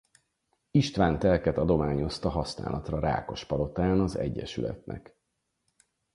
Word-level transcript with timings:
Istvántelket 0.71 1.57
adományozta 1.57 2.29
használatra 2.29 2.99
Rákospalotán 2.99 3.99
az 3.99 4.15
egyesületnek. 4.15 5.17